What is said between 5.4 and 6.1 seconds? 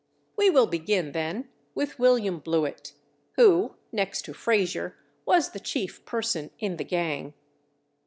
the chief